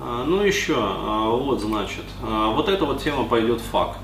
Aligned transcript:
А, 0.00 0.24
ну 0.24 0.42
еще, 0.42 0.74
а, 0.76 1.30
вот 1.30 1.60
значит, 1.60 2.04
а, 2.22 2.50
вот 2.50 2.68
эта 2.68 2.84
вот 2.84 3.02
тема 3.02 3.24
пойдет 3.24 3.60
в 3.60 3.64
факт. 3.64 3.98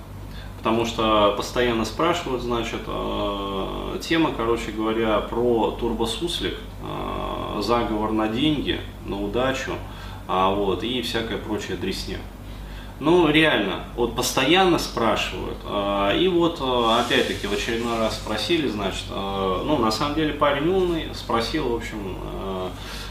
Потому 0.58 0.84
что 0.84 1.32
постоянно 1.38 1.86
спрашивают, 1.86 2.42
значит, 2.42 2.82
тема, 4.02 4.30
короче 4.36 4.72
говоря, 4.72 5.20
про 5.20 5.70
турбосуслик, 5.70 6.58
заговор 7.60 8.12
на 8.12 8.28
деньги, 8.28 8.78
на 9.06 9.18
удачу, 9.18 9.72
вот, 10.28 10.82
и 10.84 11.00
всякая 11.00 11.38
прочая 11.38 11.78
дресня. 11.78 12.18
Ну, 12.98 13.30
реально, 13.30 13.84
вот 13.96 14.14
постоянно 14.14 14.78
спрашивают. 14.78 15.56
И 16.20 16.28
вот, 16.28 16.60
опять-таки, 16.60 17.46
в 17.46 17.54
очередной 17.54 17.98
раз 17.98 18.16
спросили, 18.16 18.68
значит, 18.68 19.06
ну, 19.08 19.78
на 19.78 19.90
самом 19.90 20.14
деле 20.14 20.34
парень 20.34 20.68
умный, 20.68 21.08
спросил, 21.14 21.70
в 21.70 21.76
общем, 21.76 22.18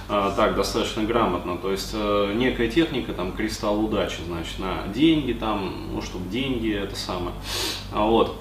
так 0.09 0.55
достаточно 0.55 1.03
грамотно. 1.03 1.57
То 1.57 1.71
есть 1.71 1.91
э, 1.93 2.33
некая 2.35 2.67
техника, 2.67 3.13
там, 3.13 3.31
кристалл 3.31 3.85
удачи, 3.85 4.21
значит, 4.25 4.57
на 4.57 4.87
деньги, 4.93 5.33
там, 5.33 5.93
ну, 5.93 6.01
чтобы 6.01 6.27
деньги, 6.29 6.73
это 6.73 6.95
самое. 6.95 7.35
А 7.93 8.05
вот. 8.05 8.37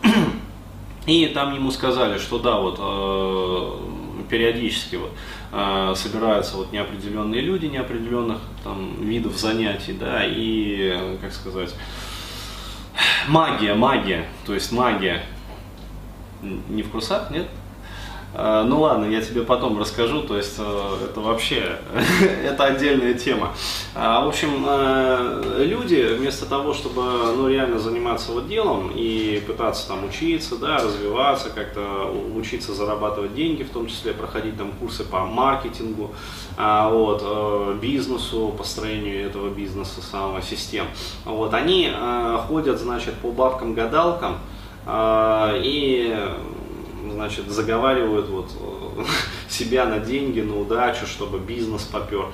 И 1.07 1.27
там 1.27 1.55
ему 1.55 1.71
сказали, 1.71 2.19
что 2.19 2.39
да, 2.39 2.59
вот 2.59 2.79
э, 2.81 4.25
периодически 4.29 4.97
вот, 4.97 5.13
э, 5.53 5.93
собираются 5.95 6.57
вот 6.57 6.73
неопределенные 6.73 7.43
люди 7.43 7.67
неопределенных 7.67 8.39
там 8.65 9.03
видов 9.03 9.37
занятий, 9.37 9.93
да, 9.93 10.23
и, 10.25 11.19
как 11.21 11.33
сказать, 11.33 11.75
магия, 13.29 13.75
магия, 13.75 14.27
то 14.47 14.55
есть 14.55 14.73
магия, 14.73 15.23
не 16.43 16.83
в 16.83 16.91
курсах, 16.91 17.31
нет? 17.31 17.47
Э, 18.35 18.63
ну 18.67 18.81
ладно, 18.81 19.07
я 19.07 19.21
тебе 19.23 19.43
потом 19.43 19.79
расскажу, 19.79 20.23
то 20.23 20.37
есть 20.37 20.57
э, 20.59 20.97
это 21.05 21.21
вообще, 21.21 21.79
это 22.45 22.65
отдельная 22.65 23.15
тема. 23.15 23.55
А, 23.95 24.25
в 24.25 24.29
общем, 24.29 24.65
э, 24.69 25.65
люди 25.65 26.15
вместо 26.17 26.45
того, 26.47 26.75
чтобы 26.75 27.03
ну, 27.37 27.49
реально 27.49 27.79
заниматься 27.79 28.33
вот 28.33 28.47
делом 28.47 28.93
и 28.95 29.43
пытаться 29.47 29.89
там 29.89 30.05
учиться, 30.05 30.57
да, 30.57 30.79
развиваться, 30.79 31.49
как-то 31.51 32.15
учиться 32.35 32.75
зарабатывать 32.75 33.35
деньги, 33.35 33.63
в 33.63 33.71
том 33.71 33.87
числе 33.87 34.13
проходить 34.13 34.59
там 34.59 34.73
курсы 34.73 35.05
по 35.05 35.21
маркетингу, 35.21 36.13
а, 36.59 36.91
вот, 36.91 37.79
бизнесу, 37.81 38.55
построению 38.57 39.27
этого 39.27 39.49
бизнеса, 39.49 40.03
самого 40.03 40.43
систем, 40.43 40.87
вот, 41.25 41.55
они 41.55 41.91
ходят, 42.47 42.79
значит, 42.79 43.15
по 43.15 43.31
бабкам-гадалкам 43.31 44.39
и 44.87 46.17
значит, 47.03 47.49
заговаривают 47.51 48.29
вот 48.29 48.51
э, 48.61 49.05
себя 49.49 49.87
на 49.87 49.99
деньги, 49.99 50.41
на 50.41 50.59
удачу, 50.59 51.07
чтобы 51.07 51.39
бизнес 51.39 51.83
попер. 51.83 52.27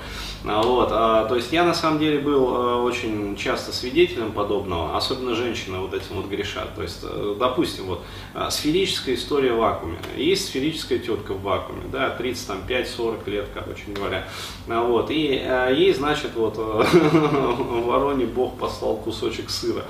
А, 0.47 0.61
вот, 0.61 0.89
а, 0.91 1.25
то 1.25 1.35
есть 1.35 1.51
я 1.51 1.63
на 1.63 1.73
самом 1.73 1.99
деле 1.99 2.19
был 2.19 2.47
а, 2.49 2.81
очень 2.83 3.35
часто 3.35 3.71
свидетелем 3.71 4.31
подобного, 4.31 4.95
особенно 4.95 5.33
женщины 5.33 5.79
вот 5.79 5.93
этим 5.93 6.15
вот 6.15 6.27
грешат. 6.27 6.75
То 6.75 6.83
есть, 6.83 6.99
а, 7.03 7.35
допустим, 7.39 7.85
вот 7.85 8.03
сферическая 8.49 9.15
история 9.15 9.53
в 9.53 9.57
вакууме. 9.57 9.97
Есть 10.17 10.47
сферическая 10.47 10.99
тетка 10.99 11.33
в 11.33 11.41
вакууме, 11.41 11.83
да, 11.91 12.15
35-40 12.19 13.29
лет, 13.29 13.47
короче 13.53 13.83
говоря. 13.87 14.27
А, 14.67 14.83
вот, 14.83 15.09
и 15.09 15.43
ей, 15.71 15.93
значит, 15.93 16.31
вот 16.35 16.57
вороне 16.57 18.25
Бог 18.25 18.57
послал 18.57 18.97
кусочек 18.97 19.49
сыра. 19.49 19.83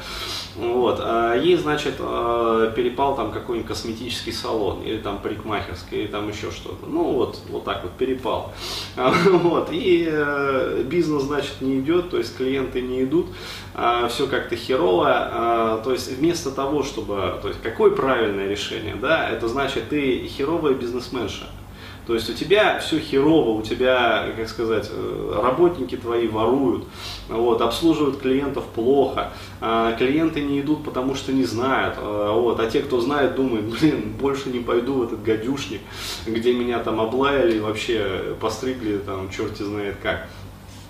Вот, 0.55 1.03
ей, 1.43 1.57
значит, 1.57 1.97
перепал 1.97 3.17
там 3.17 3.31
какой-нибудь 3.31 3.67
косметический 3.67 4.31
салон, 4.31 4.83
или 4.83 4.97
там 4.99 5.19
парикмахерский, 5.19 6.03
или 6.03 6.07
там 6.07 6.29
еще 6.29 6.51
что-то. 6.51 6.85
Ну 6.85 7.14
вот, 7.15 7.39
вот 7.49 7.63
так 7.63 7.83
вот 7.83 7.93
перепал. 7.93 8.53
Вот, 9.45 9.69
и 9.71 10.11
бизнес, 10.85 11.23
значит, 11.23 11.61
не 11.61 11.79
идет, 11.79 12.09
то 12.09 12.17
есть 12.17 12.35
клиенты 12.37 12.81
не 12.81 13.03
идут, 13.03 13.27
а, 13.73 14.07
все 14.07 14.27
как-то 14.27 14.55
херово, 14.55 15.07
а, 15.09 15.81
то 15.83 15.91
есть 15.91 16.11
вместо 16.17 16.51
того, 16.51 16.83
чтобы, 16.83 17.39
то 17.41 17.49
есть 17.49 17.61
какое 17.61 17.91
правильное 17.91 18.47
решение, 18.47 18.95
да, 18.95 19.29
это 19.29 19.47
значит 19.47 19.89
ты 19.89 20.27
херовая 20.27 20.73
бизнесменша, 20.73 21.49
то 22.07 22.13
есть 22.13 22.29
у 22.29 22.33
тебя 22.33 22.79
все 22.79 22.99
херово, 22.99 23.51
у 23.51 23.61
тебя, 23.61 24.27
как 24.37 24.47
сказать, 24.47 24.89
э, 24.91 25.39
работники 25.41 25.95
твои 25.95 26.27
воруют, 26.27 26.85
вот, 27.29 27.61
обслуживают 27.61 28.19
клиентов 28.19 28.65
плохо, 28.65 29.31
а 29.61 29.93
клиенты 29.93 30.41
не 30.41 30.61
идут, 30.61 30.83
потому 30.83 31.15
что 31.15 31.33
не 31.33 31.43
знают, 31.43 31.97
вот, 31.97 32.59
а 32.59 32.69
те, 32.69 32.81
кто 32.81 33.01
знает, 33.01 33.35
думают, 33.35 33.65
блин, 33.65 34.13
больше 34.19 34.49
не 34.49 34.59
пойду 34.59 34.93
в 34.93 35.03
этот 35.03 35.23
гадюшник, 35.23 35.81
где 36.27 36.53
меня 36.53 36.79
там 36.79 37.01
облаяли, 37.01 37.59
вообще 37.59 38.35
постригли, 38.39 38.97
там, 38.97 39.29
черти 39.29 39.63
знает 39.63 39.95
как. 40.01 40.27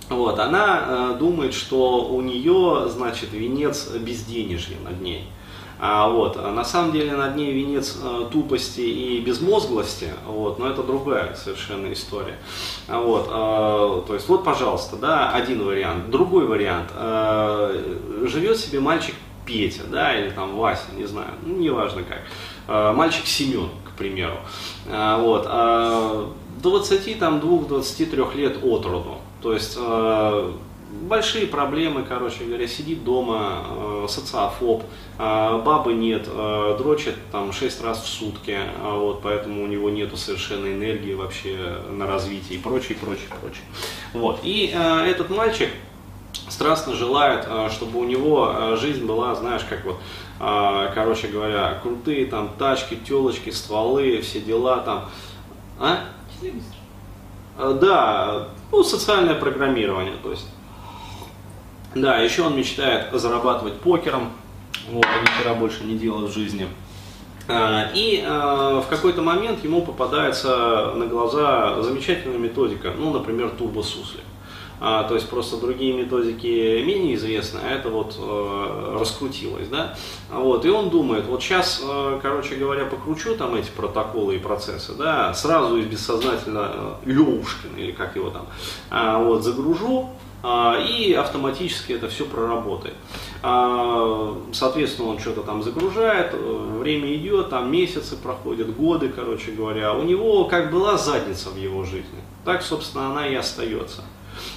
Вот, 0.10 0.40
она 0.40 0.84
э, 1.16 1.18
думает, 1.18 1.54
что 1.54 2.08
у 2.08 2.22
нее, 2.22 2.88
значит, 2.90 3.34
венец 3.34 3.90
безденежья 3.92 4.78
над 4.84 5.02
ней. 5.02 5.28
А, 5.80 6.08
вот, 6.10 6.38
а 6.38 6.52
на 6.52 6.64
самом 6.64 6.94
деле 6.94 7.14
над 7.14 7.36
ней 7.36 7.52
венец 7.52 7.98
э, 8.02 8.30
тупости 8.32 8.82
и 8.82 9.20
безмозглости, 9.20 10.10
вот, 10.26 10.58
но 10.58 10.70
это 10.70 10.84
другая 10.84 11.36
совершенно 11.36 11.92
история. 11.92 12.38
А, 12.88 13.02
вот, 13.02 13.28
э, 13.28 14.08
то 14.08 14.14
есть 14.14 14.28
вот, 14.30 14.44
пожалуйста, 14.44 14.96
да, 14.96 15.32
один 15.32 15.66
вариант. 15.66 16.10
Другой 16.10 16.46
вариант. 16.46 16.92
Э, 16.96 17.98
живет 18.24 18.58
себе 18.58 18.80
мальчик 18.80 19.16
Петя, 19.46 19.84
да, 19.90 20.18
или 20.18 20.30
там 20.30 20.56
Вася, 20.56 20.86
не 20.96 21.06
знаю, 21.06 21.30
ну, 21.46 21.58
неважно 21.58 22.04
как. 22.04 22.22
Э, 22.68 22.94
мальчик 22.94 23.26
Семен, 23.26 23.70
к 23.84 23.98
примеру. 23.98 24.38
Э, 24.88 25.18
вот, 25.20 25.46
э, 25.50 26.26
22-23 26.64 28.36
лет 28.36 28.58
от 28.64 28.86
роду. 28.86 29.18
То 29.42 29.54
есть 29.54 29.78
э, 29.78 30.52
большие 31.02 31.48
проблемы, 31.48 32.04
короче 32.04 32.44
говоря, 32.44 32.68
сидит 32.68 33.04
дома, 33.04 33.66
э, 33.70 34.06
социофоб, 34.10 34.84
э, 35.18 35.62
бабы 35.64 35.94
нет, 35.94 36.28
э, 36.28 36.76
дрочит 36.78 37.16
там 37.32 37.52
6 37.52 37.82
раз 37.82 38.02
в 38.04 38.08
сутки, 38.08 38.58
э, 38.58 38.98
вот, 38.98 39.22
поэтому 39.22 39.64
у 39.64 39.68
него 39.68 39.90
нету 39.90 40.18
совершенно 40.18 40.68
энергии 40.68 41.14
вообще 41.14 41.80
на 41.90 42.08
развитие 42.08 42.60
и 42.60 42.62
прочее, 42.62 42.98
прочее, 43.00 43.28
прочее. 43.42 43.64
Вот. 44.14 44.40
И 44.44 44.72
э, 44.74 45.06
этот 45.06 45.30
мальчик 45.30 45.70
страстно 46.50 46.94
желает, 46.94 47.46
э, 47.48 47.70
чтобы 47.72 48.00
у 48.00 48.04
него 48.04 48.52
э, 48.54 48.78
жизнь 48.78 49.06
была, 49.06 49.36
знаешь, 49.36 49.64
как 49.70 49.86
вот, 49.86 49.98
э, 50.40 50.92
короче 50.94 51.28
говоря, 51.28 51.80
крутые 51.82 52.26
там 52.26 52.50
тачки, 52.58 52.96
телочки, 52.96 53.50
стволы, 53.50 54.22
все 54.22 54.40
дела 54.40 54.78
там. 54.78 55.10
А? 55.80 56.00
Э, 57.58 57.78
да, 57.80 58.50
ну, 58.72 58.84
социальное 58.84 59.36
программирование, 59.36 60.16
то 60.22 60.32
есть. 60.32 60.48
Да, 61.96 62.18
еще 62.18 62.44
он 62.44 62.58
мечтает 62.58 63.08
зарабатывать 63.14 63.80
покером, 63.80 64.34
вот, 64.90 65.06
а 65.06 65.50
ни 65.50 65.60
больше 65.60 65.86
не 65.86 65.98
делает 65.98 66.30
в 66.30 66.34
жизни. 66.34 66.68
Э, 67.48 67.88
и 67.94 68.22
э, 68.22 68.82
в 68.86 68.86
какой-то 68.90 69.22
момент 69.22 69.64
ему 69.64 69.82
попадается 69.82 70.92
на 70.94 71.06
глаза 71.08 71.82
замечательная 71.82 72.38
методика, 72.38 72.92
ну, 72.98 73.14
например, 73.14 73.50
турбосусли. 73.52 74.20
А, 74.82 75.06
то 75.06 75.16
есть 75.16 75.30
просто 75.30 75.56
другие 75.56 75.94
методики 75.94 76.84
менее 76.84 77.16
известны, 77.16 77.62
а 77.64 77.72
это 77.72 77.88
вот 77.88 78.20
раскрутилось, 79.00 79.70
да, 79.70 79.96
вот, 80.30 80.66
и 80.66 80.70
он 80.70 80.90
думает, 80.90 81.28
вот 81.28 81.42
сейчас, 81.42 81.82
короче 82.22 82.56
говоря, 82.56 82.84
покручу 82.84 83.38
там 83.38 83.56
эти 83.56 83.70
протоколы 83.70 84.36
и 84.36 84.38
процессы, 84.38 84.92
да, 84.94 85.34
сразу 85.34 85.78
из 85.78 85.86
бессознательно 85.86 86.72
э, 86.74 86.94
Левушкина, 87.06 87.78
или 87.78 87.94
как 87.94 88.18
его 88.18 88.32
там, 88.32 88.48
вот, 89.24 89.46
загружу, 89.46 90.10
а, 90.10 90.35
и 90.88 91.14
автоматически 91.14 91.94
это 91.94 92.08
все 92.08 92.26
проработает. 92.26 92.96
А, 93.42 94.38
соответственно, 94.54 95.10
он 95.10 95.20
что-то 95.20 95.42
там 95.42 95.64
загружает, 95.64 96.34
э, 96.34 96.78
время 96.80 97.16
идет, 97.16 97.50
там 97.50 97.72
месяцы 97.72 98.16
проходят, 98.16 98.76
годы, 98.76 99.10
короче 99.10 99.52
говоря. 99.52 99.94
У 99.94 100.04
него 100.04 100.46
как 100.46 100.72
была 100.72 100.98
задница 100.98 101.50
в 101.50 101.58
его 101.58 101.84
жизни, 101.84 102.22
так, 102.44 102.62
собственно, 102.62 103.12
она 103.12 103.28
и 103.28 103.36
остается. 103.36 104.04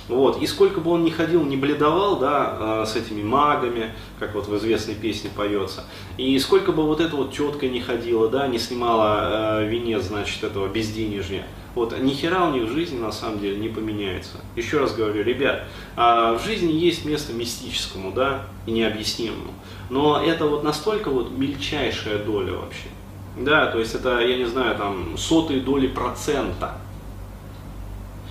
Вот. 0.08 0.40
И 0.42 0.46
сколько 0.46 0.80
бы 0.80 0.90
он 0.90 1.04
ни 1.04 1.10
ходил, 1.10 1.44
не 1.44 1.56
бледовал, 1.56 2.18
да, 2.18 2.56
а, 2.60 2.86
с 2.86 2.96
этими 2.96 3.22
магами, 3.22 3.94
как 4.18 4.34
вот 4.34 4.48
в 4.48 4.56
известной 4.56 4.94
песне 4.94 5.30
поется, 5.34 5.84
и 6.16 6.38
сколько 6.38 6.72
бы 6.72 6.84
вот 6.84 7.00
эта 7.00 7.16
вот 7.16 7.32
тетка 7.32 7.68
не 7.68 7.80
ходила, 7.80 8.28
да, 8.28 8.46
не 8.46 8.58
снимала 8.58 9.60
э, 9.60 9.68
венец, 9.68 10.04
значит, 10.04 10.42
этого 10.44 10.68
безденежья, 10.68 11.46
вот, 11.74 11.98
ни 11.98 12.10
хера 12.10 12.48
у 12.48 12.52
них 12.52 12.64
в 12.64 12.72
жизни 12.72 12.98
на 12.98 13.12
самом 13.12 13.38
деле 13.38 13.56
не 13.58 13.68
поменяется. 13.68 14.38
Еще 14.56 14.78
раз 14.78 14.94
говорю, 14.94 15.22
ребят, 15.22 15.64
э, 15.96 16.00
в 16.00 16.40
жизни 16.44 16.72
есть 16.72 17.04
место 17.04 17.32
мистическому, 17.32 18.12
да, 18.12 18.46
и 18.66 18.72
необъяснимому, 18.72 19.52
но 19.90 20.20
это 20.20 20.46
вот 20.46 20.64
настолько 20.64 21.10
вот 21.10 21.30
мельчайшая 21.30 22.18
доля 22.18 22.54
вообще. 22.54 22.88
Да, 23.36 23.66
то 23.66 23.78
есть 23.78 23.94
это, 23.94 24.18
я 24.18 24.36
не 24.36 24.46
знаю, 24.46 24.76
там, 24.76 25.16
сотые 25.16 25.60
доли 25.60 25.86
процента 25.86 26.78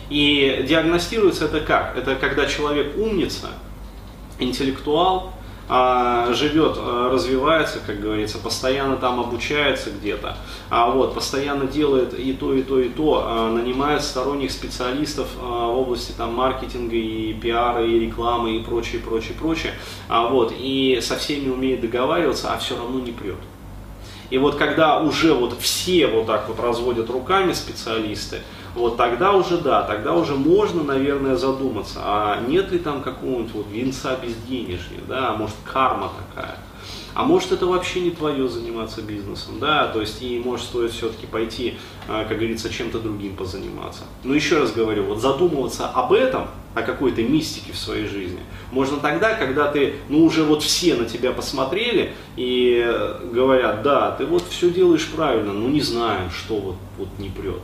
и 0.10 0.66
диагностируется 0.68 1.46
это 1.46 1.62
как? 1.62 1.98
Это 1.98 2.16
когда 2.16 2.46
человек 2.46 2.98
умница, 2.98 3.50
интеллектуал, 4.40 5.34
а, 5.70 6.32
живет, 6.32 6.78
а, 6.78 7.10
развивается, 7.12 7.80
как 7.86 8.00
говорится, 8.00 8.38
постоянно 8.38 8.96
там 8.96 9.20
обучается 9.20 9.90
где-то, 9.92 10.38
а 10.70 10.90
вот 10.90 11.14
постоянно 11.14 11.68
делает 11.68 12.18
и 12.18 12.32
то, 12.32 12.54
и 12.54 12.64
то, 12.64 12.80
и 12.80 12.88
то, 12.88 13.24
а, 13.26 13.52
нанимает 13.52 14.02
сторонних 14.02 14.52
специалистов 14.52 15.28
в 15.36 15.46
области 15.46 16.14
там 16.14 16.34
маркетинга 16.36 16.96
и 16.96 17.34
пиара, 17.34 17.86
и 17.86 18.00
рекламы, 18.00 18.56
и 18.56 18.64
прочее, 18.64 19.02
прочее, 19.02 19.36
прочее, 19.38 19.74
а 20.08 20.28
вот, 20.28 20.54
и 20.58 21.00
со 21.02 21.18
всеми 21.18 21.50
умеет 21.50 21.82
договариваться, 21.82 22.54
а 22.54 22.58
все 22.58 22.78
равно 22.78 23.02
не 23.02 23.12
прет. 23.12 23.36
И 24.30 24.38
вот 24.38 24.56
когда 24.56 25.00
уже 25.00 25.34
вот 25.34 25.58
все 25.60 26.08
вот 26.08 26.28
так 26.28 26.48
вот 26.50 26.60
разводят 26.60 27.10
руками 27.10 27.54
специалисты, 27.54 28.42
вот 28.76 28.98
тогда 28.98 29.34
уже 29.34 29.58
да, 29.58 29.84
тогда 29.84 30.14
уже 30.14 30.36
можно, 30.36 30.84
наверное, 30.84 31.36
задуматься, 31.36 32.00
а 32.04 32.42
нет 32.42 32.72
ли 32.72 32.80
там 32.80 33.02
какого-нибудь 33.02 33.54
вот 33.54 33.66
венца 33.72 34.16
безденежья, 34.16 35.00
да, 35.08 35.30
а 35.30 35.34
может 35.36 35.56
карма 35.64 36.12
такая. 36.30 36.58
А 37.14 37.24
может 37.24 37.52
это 37.52 37.66
вообще 37.66 38.02
не 38.02 38.12
твое 38.12 38.48
заниматься 38.48 39.02
бизнесом, 39.02 39.58
да, 39.60 39.88
то 39.88 40.02
есть 40.02 40.22
и 40.22 40.40
может 40.40 40.68
стоит 40.68 40.92
все-таки 40.92 41.26
пойти, 41.26 41.76
а, 42.08 42.26
как 42.26 42.38
говорится, 42.38 42.70
чем-то 42.70 43.00
другим 43.00 43.36
позаниматься. 43.36 44.04
Но 44.24 44.36
еще 44.36 44.60
раз 44.60 44.72
говорю, 44.72 45.06
вот 45.06 45.20
задумываться 45.20 45.88
об 45.88 46.14
этом, 46.14 46.48
о 46.78 46.84
какой-то 46.84 47.22
мистике 47.24 47.74
в 47.74 47.78
своей 47.78 48.08
жизни, 48.08 48.40
можно 48.72 48.98
тогда, 48.98 49.34
когда 49.34 49.72
ты, 49.72 49.96
ну 50.10 50.24
уже 50.24 50.44
вот 50.44 50.64
все 50.64 50.96
на 50.96 51.06
тебя 51.06 51.32
посмотрели 51.32 52.14
и 52.36 52.86
говорят, 53.32 53.82
да, 53.84 54.12
ты 54.12 54.26
вот 54.26 54.44
все 54.50 54.70
делаешь 54.70 55.08
правильно, 55.16 55.54
ну 55.54 55.68
не 55.70 55.82
знаем, 55.82 56.30
что 56.32 56.58
вот, 56.58 56.76
вот 56.98 57.08
не 57.18 57.30
прет. 57.30 57.62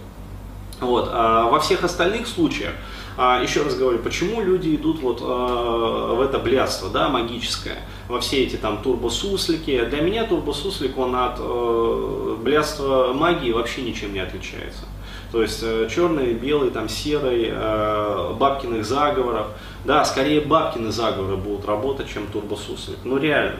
Вот. 0.79 1.09
А 1.11 1.49
во 1.49 1.59
всех 1.59 1.83
остальных 1.83 2.27
случаях, 2.27 2.73
а, 3.15 3.41
еще 3.41 3.61
раз 3.61 3.75
говорю, 3.75 3.99
почему 3.99 4.41
люди 4.41 4.75
идут 4.75 4.99
вот 5.01 5.19
а, 5.21 6.15
в 6.15 6.21
это 6.21 6.39
блядство, 6.39 6.89
да, 6.89 7.09
магическое, 7.09 7.77
во 8.07 8.19
все 8.19 8.43
эти 8.43 8.55
там 8.55 8.81
турбосуслики. 8.81 9.85
Для 9.85 10.01
меня 10.01 10.25
турбосуслик, 10.25 10.97
он 10.97 11.15
от 11.15 11.37
э, 11.39 12.37
блядства 12.41 13.13
магии 13.13 13.51
вообще 13.51 13.81
ничем 13.81 14.13
не 14.13 14.19
отличается. 14.19 14.85
То 15.33 15.41
есть 15.41 15.61
э, 15.63 15.89
черный, 15.89 16.33
белый, 16.33 16.69
там 16.69 16.87
серый, 16.87 17.49
э, 17.51 18.33
бабкиных 18.37 18.85
заговоров. 18.85 19.47
Да, 19.83 20.05
скорее 20.05 20.41
бабкины 20.41 20.91
заговоры 20.91 21.37
будут 21.37 21.65
работать, 21.65 22.07
чем 22.07 22.27
турбосуслик. 22.27 22.99
Ну 23.03 23.17
реально. 23.17 23.57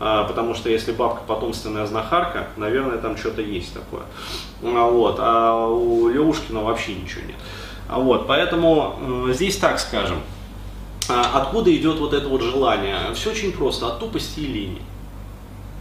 А, 0.00 0.24
потому 0.24 0.54
что 0.54 0.70
если 0.70 0.92
бабка 0.92 1.20
потомственная 1.26 1.84
знахарка, 1.84 2.48
наверное, 2.56 2.96
там 2.96 3.18
что-то 3.18 3.42
есть 3.42 3.74
такое. 3.74 4.04
А, 4.62 4.88
вот, 4.88 5.16
а 5.18 5.66
у 5.66 6.08
Левушкина 6.08 6.62
вообще 6.62 6.94
ничего 6.94 7.20
нет. 7.26 7.36
А 7.86 8.00
вот, 8.00 8.26
поэтому 8.26 9.28
здесь 9.28 9.58
так 9.58 9.78
скажем. 9.78 10.20
Откуда 11.06 11.76
идет 11.76 11.98
вот 11.98 12.14
это 12.14 12.28
вот 12.28 12.40
желание? 12.40 12.96
Все 13.12 13.32
очень 13.32 13.52
просто, 13.52 13.88
от 13.88 14.00
тупости 14.00 14.40
и 14.40 14.46
лени. 14.46 14.80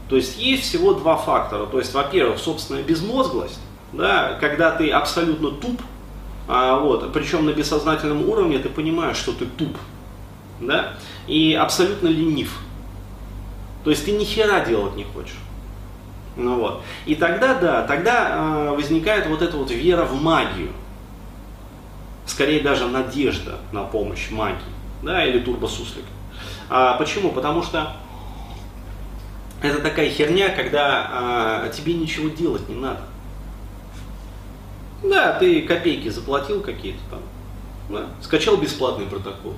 То 0.10 0.18
есть 0.18 0.38
есть 0.38 0.64
всего 0.64 0.96
два 0.96 1.16
фактора. 1.16 1.66
То 1.66 1.80
есть, 1.80 1.94
во-первых, 1.94 2.40
собственная 2.40 2.84
безмозглость, 2.84 3.62
да, 3.94 4.38
когда 4.40 4.72
ты 4.72 4.90
абсолютно 4.92 5.52
туп, 5.52 5.82
а, 6.48 6.80
вот, 6.80 7.14
причем 7.14 7.46
на 7.46 7.52
бессознательном 7.52 8.28
уровне 8.28 8.60
ты 8.60 8.70
понимаешь, 8.70 9.18
что 9.18 9.34
ты 9.34 9.46
туп, 9.46 9.78
да, 10.60 10.94
и 11.28 11.54
абсолютно 11.54 12.08
ленив. 12.08 12.60
То 13.84 13.92
есть 13.92 14.06
ты 14.06 14.12
ни 14.12 14.24
хера 14.24 14.60
делать 14.66 14.96
не 14.96 15.04
хочешь. 15.04 15.38
Ну 16.36 16.60
вот. 16.60 16.84
И 17.06 17.16
тогда, 17.16 17.54
да, 17.56 17.84
тогда 17.84 18.30
э, 18.32 18.76
возникает 18.76 19.28
вот 19.28 19.42
эта 19.42 19.58
вот 19.58 19.72
вера 19.72 20.06
в 20.06 20.22
магию. 20.22 20.72
Скорее 22.26 22.62
даже 22.62 22.88
надежда 22.88 23.58
на 23.72 23.84
помощь 23.84 24.30
магии. 24.30 24.58
Да, 25.02 25.26
или 25.26 25.40
турбосуслик. 25.40 26.06
А 26.70 26.96
почему? 26.98 27.32
Потому 27.32 27.64
что 27.64 27.94
это 29.62 29.82
такая 29.82 30.10
херня, 30.10 30.50
когда 30.50 31.66
э, 31.66 31.72
тебе 31.76 31.94
ничего 31.94 32.30
делать 32.30 32.68
не 32.70 32.76
надо. 32.76 33.02
Да, 35.04 35.34
ты 35.40 35.62
копейки 35.62 36.10
заплатил 36.10 36.62
какие-то 36.62 37.00
там, 37.10 37.22
да, 37.90 38.07
скачал 38.22 38.57
бесплатный 38.57 39.06
протокол. 39.06 39.54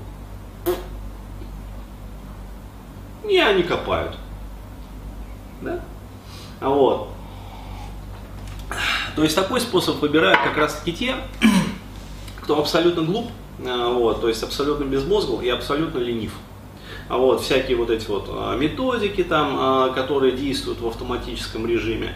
И 3.27 3.37
они 3.37 3.63
копают. 3.63 4.17
Да? 5.61 5.79
А 6.59 6.69
вот. 6.69 7.09
То 9.15 9.23
есть 9.23 9.35
такой 9.35 9.61
способ 9.61 9.99
выбирают 9.99 10.39
как 10.41 10.57
раз 10.57 10.75
таки 10.75 10.93
те, 10.93 11.15
кто 12.41 12.59
абсолютно 12.59 13.03
глуп, 13.03 13.29
а, 13.65 13.91
вот, 13.91 14.21
то 14.21 14.27
есть 14.27 14.41
абсолютно 14.43 14.85
безмозгл 14.85 15.41
и 15.41 15.49
абсолютно 15.49 15.99
ленив. 15.99 16.33
А 17.11 17.17
вот, 17.17 17.41
всякие 17.41 17.75
вот 17.75 17.89
эти 17.89 18.07
вот 18.07 18.25
а, 18.29 18.55
методики 18.55 19.23
там, 19.23 19.93
которые 19.93 20.31
действуют 20.31 20.79
в 20.79 20.87
автоматическом 20.87 21.67
режиме. 21.67 22.15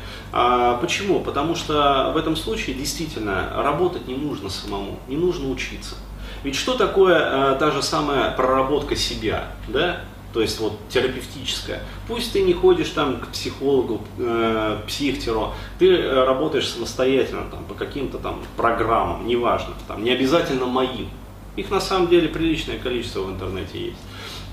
Почему? 0.82 1.20
Потому 1.20 1.56
что 1.56 2.12
в 2.14 2.18
этом 2.18 2.36
случае 2.36 2.76
действительно 2.76 3.52
работать 3.58 4.08
не 4.08 4.16
нужно 4.16 4.50
самому, 4.50 5.00
не 5.08 5.18
нужно 5.18 5.50
учиться. 5.50 5.96
Ведь 6.44 6.56
что 6.56 6.76
такое 6.76 7.56
та 7.56 7.72
же 7.72 7.82
самая 7.82 8.32
проработка 8.32 8.96
себя? 8.96 9.52
Да? 9.68 10.02
то 10.36 10.42
есть 10.42 10.60
вот 10.60 10.78
терапевтическая. 10.90 11.82
Пусть 12.10 12.34
ты 12.34 12.42
не 12.42 12.52
ходишь 12.52 12.90
там 12.90 13.22
к 13.22 13.30
психологу, 13.30 14.02
э, 14.18 14.82
психтеру, 14.86 15.54
ты 15.80 15.90
э, 15.96 16.26
работаешь 16.26 16.68
самостоятельно 16.68 17.46
там, 17.50 17.64
по 17.64 17.74
каким-то 17.74 18.18
там 18.18 18.44
программам, 18.58 19.26
неважно, 19.26 19.74
там, 19.88 20.04
не 20.04 20.12
обязательно 20.12 20.66
моим. 20.66 21.08
Их 21.56 21.72
на 21.72 21.80
самом 21.80 22.10
деле 22.10 22.28
приличное 22.28 22.78
количество 22.78 23.22
в 23.22 23.32
интернете 23.32 23.80
есть. 23.80 24.02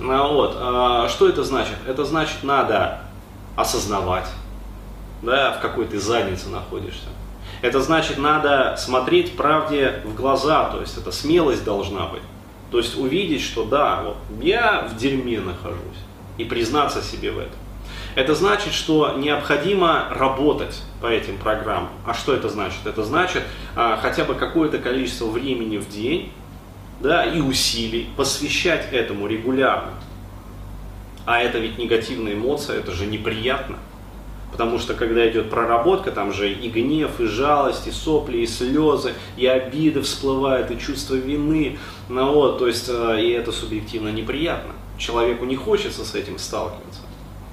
А 0.05 0.27
вот. 0.29 0.57
А 0.59 1.09
что 1.09 1.29
это 1.29 1.45
значит? 1.45 1.77
Это 1.87 2.05
значит, 2.05 2.43
надо 2.43 3.01
осознавать, 3.57 4.27
да, 5.23 5.53
в 5.53 5.61
какой 5.61 5.87
ты 5.87 5.99
заднице 5.99 6.49
находишься. 6.49 7.09
Это 7.61 7.81
значит, 7.81 8.19
надо 8.19 8.75
смотреть 8.77 9.37
правде 9.37 10.03
в 10.05 10.15
глаза, 10.15 10.65
то 10.71 10.81
есть 10.81 10.97
это 10.99 11.13
смелость 11.13 11.65
должна 11.65 12.07
быть. 12.07 12.23
То 12.71 12.79
есть 12.79 12.99
увидеть, 12.99 13.43
что 13.43 13.65
да, 13.65 14.03
вот 14.03 14.17
я 14.41 14.89
в 14.91 14.97
дерьме 14.97 15.41
нахожусь, 15.41 15.79
и 16.39 16.45
признаться 16.45 17.03
себе 17.03 17.31
в 17.31 17.39
этом. 17.39 17.59
Это 18.15 18.35
значит, 18.35 18.73
что 18.73 19.15
необходимо 19.17 20.09
работать 20.11 20.83
по 21.01 21.07
этим 21.07 21.39
программам. 21.39 21.91
А 22.07 22.15
что 22.15 22.35
это 22.35 22.49
значит? 22.49 22.81
Это 22.85 23.05
значит 23.05 23.43
а, 23.75 23.97
хотя 23.97 24.25
бы 24.25 24.35
какое-то 24.35 24.79
количество 24.79 25.27
времени 25.27 25.79
в 25.79 25.89
день 25.89 26.33
да, 27.03 27.25
и 27.25 27.41
усилий 27.41 28.09
посвящать 28.17 28.89
этому 28.93 29.27
регулярно. 29.27 29.93
А 31.27 31.41
это 31.41 31.59
ведь 31.59 31.79
негативная 31.79 32.35
эмоция, 32.35 32.79
это 32.79 32.93
же 32.93 33.07
неприятно. 33.07 33.77
Потому 34.53 34.79
что 34.79 34.95
когда 34.95 35.29
идет 35.29 35.49
проработка, 35.51 36.13
там 36.13 36.33
же 36.33 36.53
и 36.53 36.69
гнев, 36.69 37.21
и 37.21 37.25
жалость, 37.25 37.87
и 37.87 37.91
сопли, 37.91 38.39
и 38.39 38.47
слезы, 38.47 39.15
и 39.37 39.47
обиды 39.47 40.03
всплывают, 40.03 40.71
и 40.71 40.79
чувство 40.79 41.15
вины. 41.15 41.79
Ну 42.09 42.35
вот, 42.35 42.59
то 42.59 42.67
есть, 42.67 42.89
э, 42.89 43.23
и 43.23 43.31
это 43.31 43.51
субъективно 43.51 44.11
неприятно. 44.11 44.75
Человеку 44.99 45.47
не 45.47 45.57
хочется 45.57 46.05
с 46.05 46.15
этим 46.15 46.39
сталкиваться. 46.39 47.01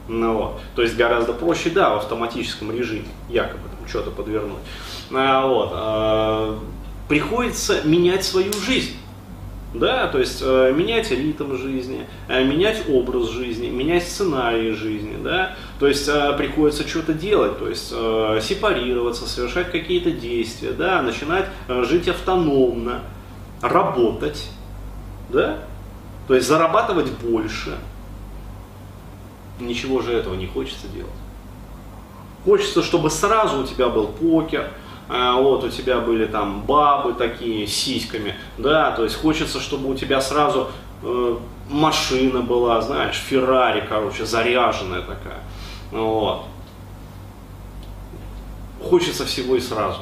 Ну 0.09 0.33
вот, 0.33 0.61
то 0.75 0.81
есть 0.81 0.97
гораздо 0.97 1.33
проще, 1.33 1.69
да, 1.69 1.91
в 1.93 1.97
автоматическом 1.99 2.71
режиме, 2.71 3.07
якобы 3.29 3.63
там 3.69 3.87
что-то 3.87 4.11
подвернуть. 4.11 4.59
Ну 5.09 5.47
вот, 5.47 5.71
э, 5.73 6.57
приходится 7.07 7.81
менять 7.83 8.25
свою 8.25 8.51
жизнь. 8.53 8.95
Да, 9.73 10.07
то 10.07 10.17
есть 10.17 10.41
э, 10.43 10.73
менять 10.75 11.11
ритм 11.11 11.55
жизни, 11.55 12.07
э, 12.27 12.43
менять 12.43 12.89
образ 12.89 13.29
жизни, 13.29 13.67
менять 13.67 14.03
сценарии 14.03 14.71
жизни, 14.71 15.15
да, 15.23 15.55
то 15.79 15.85
есть 15.85 16.07
э, 16.07 16.33
приходится 16.37 16.87
что-то 16.87 17.13
делать, 17.13 17.59
то 17.59 17.69
есть 17.69 17.93
э, 17.95 18.39
сепарироваться, 18.41 19.27
совершать 19.27 19.71
какие-то 19.71 20.09
действия, 20.09 20.71
да, 20.71 21.03
начинать 21.03 21.45
э, 21.67 21.83
жить 21.83 22.07
автономно, 22.07 23.01
работать, 23.61 24.49
да, 25.29 25.59
то 26.27 26.33
есть 26.33 26.47
зарабатывать 26.47 27.11
больше. 27.11 27.77
Ничего 29.59 30.01
же 30.01 30.13
этого 30.13 30.33
не 30.33 30.47
хочется 30.47 30.87
делать. 30.87 31.11
Хочется, 32.43 32.81
чтобы 32.81 33.11
сразу 33.11 33.61
у 33.61 33.63
тебя 33.65 33.89
был 33.89 34.07
покер, 34.07 34.71
вот 35.09 35.63
у 35.63 35.69
тебя 35.69 35.99
были 35.99 36.25
там 36.25 36.61
бабы 36.61 37.13
такие 37.13 37.67
с 37.67 37.73
сиськами, 37.73 38.35
да, 38.57 38.91
то 38.91 39.03
есть 39.03 39.15
хочется, 39.15 39.59
чтобы 39.59 39.89
у 39.89 39.95
тебя 39.95 40.21
сразу 40.21 40.69
э, 41.01 41.37
машина 41.69 42.41
была, 42.41 42.81
знаешь, 42.81 43.15
Феррари, 43.15 43.85
короче, 43.89 44.25
заряженная 44.25 45.01
такая, 45.01 45.41
вот. 45.91 46.45
Хочется 48.81 49.25
всего 49.25 49.55
и 49.55 49.59
сразу 49.59 49.99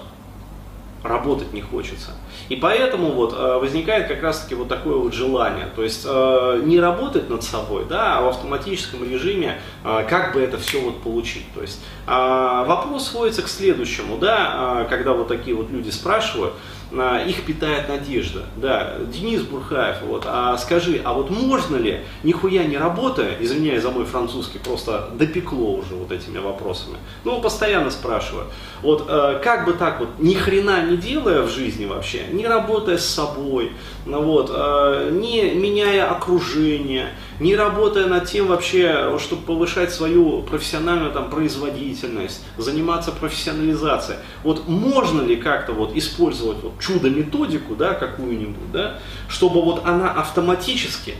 работать 1.04 1.54
не 1.54 1.62
хочется. 1.62 2.12
И 2.50 2.56
поэтому 2.56 3.12
вот 3.12 3.34
э, 3.34 3.58
возникает 3.60 4.08
как 4.08 4.22
раз 4.22 4.42
таки 4.42 4.56
вот 4.56 4.68
такое 4.68 4.96
вот 4.96 5.14
желание, 5.14 5.68
то 5.76 5.84
есть 5.84 6.06
э, 6.06 6.62
не 6.66 6.80
работать 6.80 7.30
над 7.30 7.44
собой, 7.44 7.86
да, 7.88 8.18
а 8.18 8.22
в 8.22 8.28
автоматическом 8.28 9.04
режиме 9.04 9.60
э, 9.84 10.06
как 10.10 10.34
бы 10.34 10.42
это 10.42 10.58
все 10.58 10.82
вот 10.82 11.02
получить. 11.02 11.46
То 11.54 11.62
есть 11.62 11.80
вопрос 12.06 13.10
сводится 13.10 13.42
к 13.42 13.48
следующему, 13.48 14.18
да, 14.18 14.88
когда 14.90 15.14
вот 15.14 15.28
такие 15.28 15.56
вот 15.56 15.70
люди 15.70 15.90
спрашивают, 15.90 16.54
а, 16.54 16.58
их 16.92 17.44
питает 17.44 17.90
надежда. 17.90 18.46
Да, 18.56 18.96
Денис 19.14 19.42
Бурхаев, 19.42 20.02
вот, 20.04 20.24
а 20.26 20.58
скажи, 20.58 21.02
а 21.04 21.14
вот 21.14 21.30
можно 21.30 21.76
ли, 21.76 22.02
нихуя 22.24 22.64
не 22.66 22.78
работая, 22.78 23.36
извиняюсь 23.40 23.82
за 23.82 23.92
мой 23.92 24.06
французский, 24.06 24.60
просто 24.60 25.10
допекло 25.14 25.76
уже 25.76 25.96
вот 25.96 26.12
этими 26.12 26.38
вопросами. 26.38 26.98
Ну, 27.24 27.42
постоянно 27.42 27.92
спрашиваю, 27.92 28.46
вот 28.82 29.06
э, 29.10 29.40
как 29.44 29.66
бы 29.66 29.74
так 29.74 30.00
вот, 30.00 30.10
ни 30.20 30.34
хрена 30.34 30.86
не 30.86 30.98
делая 30.98 31.42
в 31.42 31.50
жизни 31.50 31.86
вообще, 31.86 32.24
не 32.32 32.46
работая 32.48 32.98
с 32.98 33.06
собой, 33.06 33.74
ну, 34.06 34.22
вот, 34.22 34.52
э, 34.54 35.10
не 35.12 35.52
меняя 35.52 36.10
окружение, 36.10 37.10
не 37.40 37.56
работая 37.56 38.08
над 38.08 38.26
тем 38.26 38.48
вообще, 38.48 39.18
чтобы 39.20 39.44
повышать 39.44 39.94
свою 39.94 40.42
профессиональную 40.44 41.12
там, 41.12 41.30
производительность, 41.30 42.44
заниматься 42.58 43.12
профессионализацией. 43.12 44.20
Вот 44.44 44.68
можно 44.68 45.22
ли 45.22 45.36
как-то 45.36 45.74
вот 45.74 45.96
использовать 45.96 46.64
вот 46.64 46.80
чудо-методику, 46.80 47.76
да, 47.76 47.94
какую-нибудь, 47.94 48.72
да, 48.72 49.00
чтобы 49.28 49.62
вот 49.62 49.86
она 49.86 50.12
автоматически 50.12 51.16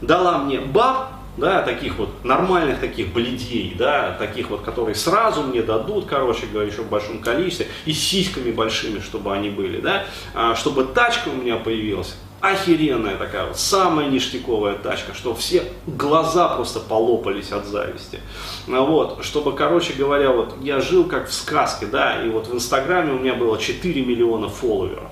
дала 0.00 0.38
мне 0.38 0.60
баб, 0.60 1.12
да, 1.36 1.62
таких 1.62 1.96
вот 1.96 2.24
нормальных 2.24 2.80
таких 2.80 3.12
бледей, 3.12 3.74
да, 3.78 4.14
таких 4.18 4.50
вот, 4.50 4.60
которые 4.60 4.94
сразу 4.94 5.42
мне 5.42 5.62
дадут, 5.62 6.04
короче 6.06 6.46
говоря, 6.46 6.68
еще 6.68 6.82
в 6.82 6.90
большом 6.90 7.20
количестве, 7.20 7.68
и 7.86 7.92
сиськами 7.92 8.50
большими, 8.50 9.00
чтобы 9.00 9.32
они 9.32 9.48
были, 9.48 9.80
да, 9.80 10.04
а, 10.34 10.54
чтобы 10.54 10.84
тачка 10.84 11.28
у 11.28 11.34
меня 11.34 11.56
появилась, 11.56 12.16
охеренная 12.42 13.16
такая 13.16 13.46
вот, 13.46 13.56
самая 13.56 14.08
ништяковая 14.08 14.74
тачка, 14.74 15.14
что 15.14 15.32
все 15.32 15.62
глаза 15.86 16.48
просто 16.48 16.80
полопались 16.80 17.52
от 17.52 17.66
зависти. 17.66 18.18
А 18.66 18.80
вот, 18.80 19.24
чтобы, 19.24 19.54
короче 19.54 19.92
говоря, 19.92 20.32
вот 20.32 20.56
я 20.60 20.80
жил 20.80 21.04
как 21.04 21.28
в 21.28 21.32
сказке, 21.32 21.86
да, 21.86 22.20
и 22.20 22.28
вот 22.28 22.48
в 22.48 22.54
Инстаграме 22.54 23.12
у 23.12 23.20
меня 23.20 23.34
было 23.34 23.58
4 23.58 24.04
миллиона 24.04 24.48
фолловеров. 24.48 25.08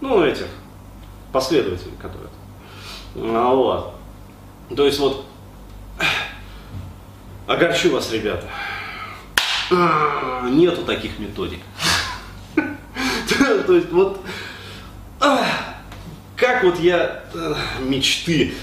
Ну, 0.00 0.24
этих 0.24 0.46
последователей, 1.30 1.92
которые. 2.00 2.30
А 3.16 3.52
вот. 3.52 3.94
То 4.74 4.86
есть 4.86 4.98
вот, 4.98 5.26
огорчу 7.46 7.92
вас, 7.92 8.10
ребята, 8.12 8.46
нету 10.44 10.84
таких 10.86 11.18
методик. 11.18 11.60
То 12.56 13.74
есть 13.74 13.90
вот, 13.92 14.20
как 16.48 16.64
вот 16.64 16.80
я, 16.80 17.24
мечты, 17.80 18.54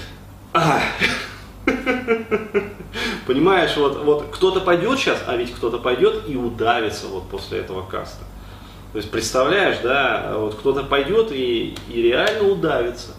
Понимаешь, 3.26 3.76
вот, 3.76 4.02
вот 4.04 4.26
кто-то 4.32 4.60
пойдет 4.60 4.98
сейчас, 4.98 5.22
а 5.26 5.36
ведь 5.36 5.54
кто-то 5.54 5.78
пойдет 5.78 6.24
и 6.28 6.36
удавится 6.36 7.06
вот 7.06 7.28
после 7.28 7.58
этого 7.58 7.82
каста. 7.82 8.24
То 8.92 8.98
есть 8.98 9.10
представляешь, 9.10 9.78
да, 9.82 10.34
вот 10.36 10.56
кто-то 10.56 10.82
пойдет 10.82 11.30
и, 11.30 11.76
и 11.88 12.02
реально 12.02 12.48
удавится. 12.48 13.14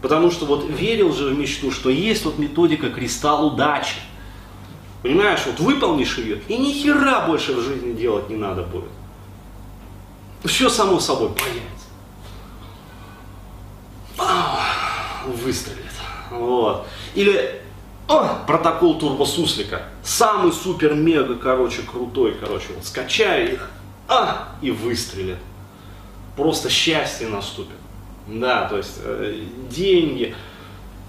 Потому 0.00 0.30
что 0.30 0.46
вот 0.46 0.64
верил 0.68 1.12
же 1.12 1.30
в 1.30 1.38
мечту, 1.38 1.70
что 1.70 1.90
есть 1.90 2.24
вот 2.24 2.38
методика 2.38 2.90
кристалл 2.90 3.48
удачи. 3.48 3.96
Понимаешь, 5.02 5.40
вот 5.46 5.60
выполнишь 5.60 6.16
ее, 6.18 6.40
и 6.48 6.56
ни 6.56 6.72
хера 6.72 7.26
больше 7.26 7.52
в 7.52 7.60
жизни 7.60 7.92
делать 7.92 8.30
не 8.30 8.36
надо 8.36 8.62
будет. 8.62 8.90
Все 10.44 10.68
само 10.68 11.00
собой 11.00 11.30
появится. 11.30 11.75
Выстрелит. 15.36 15.92
Вот. 16.30 16.86
Или 17.14 17.60
о, 18.08 18.44
протокол 18.46 18.98
турбосуслика. 18.98 19.82
Самый 20.04 20.52
супер-мега, 20.52 21.34
короче, 21.36 21.82
крутой, 21.82 22.36
короче, 22.38 22.68
вот 22.74 22.84
скачаю 22.84 23.54
их, 23.54 23.70
а, 24.08 24.54
и 24.62 24.70
выстрелит. 24.70 25.38
Просто 26.36 26.70
счастье 26.70 27.28
наступит. 27.28 27.76
Да, 28.28 28.68
то 28.68 28.76
есть 28.76 28.98
э, 29.02 29.40
деньги, 29.70 30.34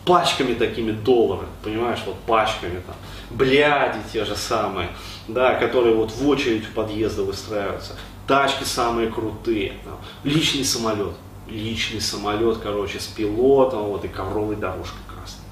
пачками 0.05 0.53
такими 0.53 0.91
доллары, 0.91 1.47
понимаешь, 1.63 1.99
вот 2.05 2.15
пачками 2.19 2.81
там, 2.85 2.95
бляди 3.31 3.99
те 4.13 4.23
же 4.23 4.35
самые, 4.35 4.89
да, 5.27 5.55
которые 5.55 5.95
вот 5.95 6.11
в 6.11 6.27
очередь 6.27 6.65
в 6.65 6.73
подъезды 6.73 7.23
выстраиваются, 7.23 7.93
тачки 8.27 8.63
самые 8.63 9.09
крутые, 9.09 9.73
там, 9.83 9.99
личный 10.23 10.63
самолет, 10.63 11.13
личный 11.49 12.01
самолет, 12.01 12.57
короче, 12.57 12.99
с 12.99 13.07
пилотом, 13.07 13.83
вот 13.83 14.05
и 14.05 14.07
ковровой 14.07 14.55
дорожкой 14.55 15.01
красной. 15.07 15.45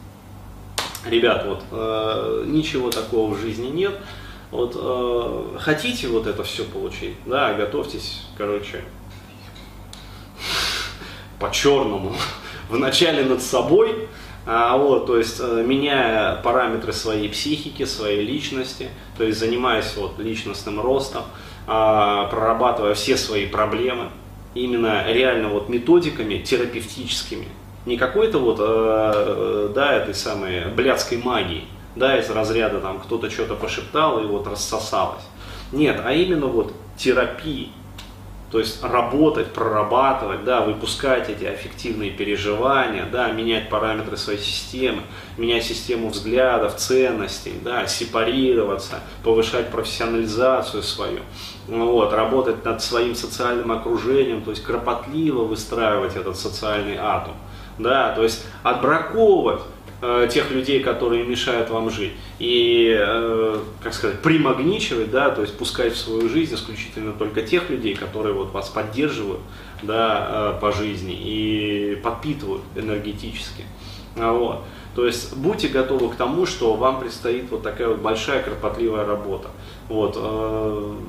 Ребят, 1.09 1.45
вот 1.45 1.63
э, 1.71 2.43
ничего 2.47 2.89
такого 2.89 3.33
в 3.33 3.39
жизни 3.39 3.67
нет. 3.67 3.93
Вот 4.51 4.75
э, 4.75 5.57
хотите 5.59 6.07
вот 6.07 6.27
это 6.27 6.43
все 6.43 6.63
получить, 6.63 7.15
да, 7.25 7.53
готовьтесь, 7.53 8.25
короче, 8.37 8.83
по-черному, 11.39 12.13
вначале 12.69 13.23
над 13.25 13.41
собой, 13.41 14.07
а, 14.47 14.77
вот, 14.77 15.07
то 15.07 15.17
есть 15.17 15.39
э, 15.39 15.63
меняя 15.65 16.35
параметры 16.41 16.93
своей 16.93 17.29
психики, 17.29 17.83
своей 17.85 18.23
личности, 18.23 18.89
то 19.17 19.23
есть 19.23 19.39
занимаясь 19.39 19.95
вот, 19.97 20.19
личностным 20.19 20.79
ростом, 20.79 21.23
а, 21.67 22.27
прорабатывая 22.27 22.93
все 22.93 23.17
свои 23.17 23.47
проблемы, 23.47 24.11
именно 24.55 25.03
реально 25.11 25.49
вот 25.49 25.69
методиками 25.69 26.39
терапевтическими, 26.39 27.47
не 27.85 27.97
какой-то 27.97 28.39
вот, 28.39 28.57
э, 28.59 29.71
да, 29.75 29.93
этой 29.93 30.15
самой 30.15 30.65
блядской 30.69 31.19
магии, 31.19 31.65
да, 31.95 32.17
из 32.17 32.29
разряда 32.29 32.79
там 32.79 32.99
кто-то 32.99 33.29
что-то 33.29 33.53
пошептал 33.55 34.23
и 34.23 34.25
вот 34.25 34.47
рассосалось. 34.47 35.23
Нет, 35.71 36.01
а 36.03 36.13
именно 36.13 36.47
вот 36.47 36.73
терапии, 36.97 37.69
то 38.51 38.59
есть 38.59 38.83
работать, 38.83 39.53
прорабатывать, 39.53 40.43
да, 40.43 40.61
выпускать 40.61 41.29
эти 41.29 41.45
аффективные 41.45 42.11
переживания, 42.11 43.05
да, 43.11 43.31
менять 43.31 43.69
параметры 43.69 44.17
своей 44.17 44.39
системы, 44.39 45.01
менять 45.37 45.63
систему 45.63 46.09
взглядов, 46.09 46.75
ценностей, 46.75 47.53
да, 47.63 47.87
сепарироваться, 47.87 49.01
повышать 49.23 49.71
профессионализацию 49.71 50.83
свою, 50.83 51.19
вот, 51.67 52.13
работать 52.13 52.63
над 52.63 52.81
своим 52.81 53.15
социальным 53.15 53.71
окружением, 53.71 54.43
то 54.43 54.51
есть 54.51 54.63
кропотливо 54.63 55.43
выстраивать 55.43 56.15
этот 56.15 56.37
социальный 56.37 56.97
атом, 56.97 57.33
да, 57.79 58.13
то 58.13 58.23
есть 58.23 58.45
отбраковывать 58.63 59.61
Э, 60.01 60.27
тех 60.29 60.51
людей, 60.51 60.81
которые 60.81 61.23
мешают 61.23 61.69
вам 61.69 61.89
жить. 61.89 62.11
И, 62.37 62.93
э, 62.99 63.59
как 63.81 63.93
сказать, 63.93 64.19
примагничивать, 64.19 65.09
да, 65.09 65.29
то 65.29 65.41
есть 65.41 65.57
пускать 65.57 65.93
в 65.93 65.97
свою 65.97 66.27
жизнь 66.27 66.53
исключительно 66.53 67.13
только 67.13 67.41
тех 67.41 67.69
людей, 67.69 67.95
которые 67.95 68.33
вот 68.33 68.51
вас 68.51 68.67
поддерживают, 68.67 69.39
да, 69.83 70.27
э, 70.57 70.59
по 70.59 70.73
жизни 70.73 71.17
и 71.17 71.95
подпитывают 72.03 72.61
энергетически. 72.75 73.63
А 74.17 74.33
вот. 74.33 74.63
То 74.95 75.05
есть 75.05 75.35
будьте 75.37 75.69
готовы 75.69 76.09
к 76.09 76.15
тому, 76.15 76.45
что 76.45 76.73
вам 76.73 76.99
предстоит 76.99 77.49
вот 77.49 77.63
такая 77.63 77.87
вот 77.87 77.99
большая 77.99 78.43
кропотливая 78.43 79.05
работа. 79.05 79.49
Вот. 79.89 80.17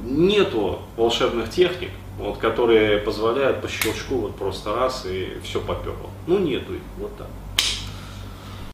Нету 0.04 0.80
волшебных 0.96 1.50
техник, 1.50 1.90
вот, 2.18 2.38
которые 2.38 2.98
позволяют 2.98 3.62
по 3.62 3.68
щелчку 3.68 4.16
вот 4.16 4.36
просто 4.36 4.74
раз 4.74 5.06
и 5.08 5.34
все 5.44 5.60
поперло. 5.60 6.10
Ну 6.26 6.38
нету 6.38 6.74
их, 6.74 6.80
вот 6.98 7.16
так. 7.16 7.28